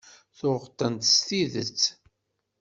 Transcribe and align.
Tuɣeḍ-tent 0.37 1.09
s 1.15 1.15
tidet. 1.27 1.81